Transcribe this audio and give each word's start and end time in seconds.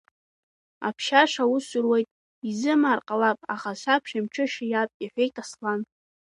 Аԥшьаша 0.87 1.43
аус 1.47 1.67
руеит, 1.83 2.07
изымаар 2.49 2.99
ҟалап, 3.07 3.39
аха 3.53 3.69
асабшеи 3.73 4.19
амҽышеи 4.21 4.69
иаап,– 4.71 4.91
иҳәеит 5.03 5.35
Аслан. 5.43 5.81